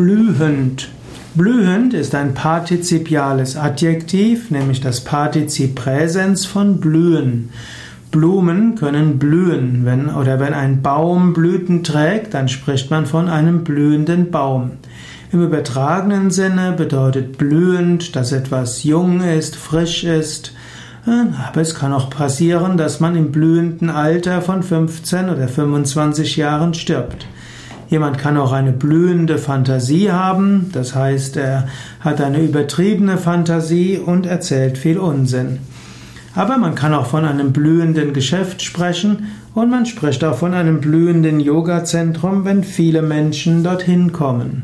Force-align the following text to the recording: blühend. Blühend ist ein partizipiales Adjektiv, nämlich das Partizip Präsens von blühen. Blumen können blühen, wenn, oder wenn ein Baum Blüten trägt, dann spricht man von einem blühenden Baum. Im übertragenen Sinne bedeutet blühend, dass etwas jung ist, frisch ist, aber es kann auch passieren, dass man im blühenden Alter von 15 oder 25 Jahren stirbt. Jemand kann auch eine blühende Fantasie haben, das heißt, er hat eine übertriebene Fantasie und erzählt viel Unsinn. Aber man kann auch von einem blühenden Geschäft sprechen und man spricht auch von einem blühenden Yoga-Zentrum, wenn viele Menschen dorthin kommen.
blühend. 0.00 0.88
Blühend 1.34 1.92
ist 1.92 2.14
ein 2.14 2.32
partizipiales 2.32 3.54
Adjektiv, 3.54 4.50
nämlich 4.50 4.80
das 4.80 5.04
Partizip 5.04 5.74
Präsens 5.74 6.46
von 6.46 6.80
blühen. 6.80 7.50
Blumen 8.10 8.76
können 8.76 9.18
blühen, 9.18 9.84
wenn, 9.84 10.08
oder 10.08 10.40
wenn 10.40 10.54
ein 10.54 10.80
Baum 10.80 11.34
Blüten 11.34 11.84
trägt, 11.84 12.32
dann 12.32 12.48
spricht 12.48 12.90
man 12.90 13.04
von 13.04 13.28
einem 13.28 13.62
blühenden 13.62 14.30
Baum. 14.30 14.70
Im 15.32 15.44
übertragenen 15.44 16.30
Sinne 16.30 16.72
bedeutet 16.72 17.36
blühend, 17.36 18.16
dass 18.16 18.32
etwas 18.32 18.84
jung 18.84 19.20
ist, 19.20 19.54
frisch 19.54 20.02
ist, 20.04 20.54
aber 21.04 21.60
es 21.60 21.74
kann 21.74 21.92
auch 21.92 22.08
passieren, 22.08 22.78
dass 22.78 23.00
man 23.00 23.16
im 23.16 23.32
blühenden 23.32 23.90
Alter 23.90 24.40
von 24.40 24.62
15 24.62 25.28
oder 25.28 25.46
25 25.46 26.38
Jahren 26.38 26.72
stirbt. 26.72 27.26
Jemand 27.90 28.18
kann 28.18 28.36
auch 28.36 28.52
eine 28.52 28.70
blühende 28.70 29.36
Fantasie 29.36 30.12
haben, 30.12 30.70
das 30.72 30.94
heißt, 30.94 31.36
er 31.36 31.66
hat 31.98 32.20
eine 32.20 32.40
übertriebene 32.40 33.18
Fantasie 33.18 33.98
und 33.98 34.26
erzählt 34.26 34.78
viel 34.78 34.96
Unsinn. 34.96 35.58
Aber 36.36 36.56
man 36.56 36.76
kann 36.76 36.94
auch 36.94 37.06
von 37.06 37.24
einem 37.24 37.52
blühenden 37.52 38.12
Geschäft 38.12 38.62
sprechen 38.62 39.32
und 39.54 39.70
man 39.70 39.86
spricht 39.86 40.22
auch 40.22 40.36
von 40.36 40.54
einem 40.54 40.80
blühenden 40.80 41.40
Yoga-Zentrum, 41.40 42.44
wenn 42.44 42.62
viele 42.62 43.02
Menschen 43.02 43.64
dorthin 43.64 44.12
kommen. 44.12 44.62